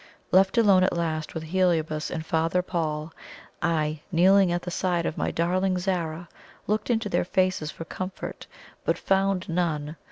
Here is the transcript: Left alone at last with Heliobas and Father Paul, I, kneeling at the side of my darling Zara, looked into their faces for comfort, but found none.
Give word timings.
Left 0.31 0.57
alone 0.57 0.83
at 0.83 0.97
last 0.97 1.35
with 1.35 1.43
Heliobas 1.43 2.09
and 2.09 2.25
Father 2.25 2.63
Paul, 2.63 3.13
I, 3.61 4.01
kneeling 4.11 4.51
at 4.51 4.63
the 4.63 4.71
side 4.71 5.05
of 5.05 5.15
my 5.15 5.29
darling 5.29 5.77
Zara, 5.77 6.27
looked 6.65 6.89
into 6.89 7.07
their 7.07 7.23
faces 7.23 7.69
for 7.69 7.85
comfort, 7.85 8.47
but 8.83 8.97
found 8.97 9.47
none. 9.47 9.95